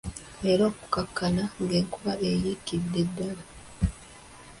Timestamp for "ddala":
3.07-3.43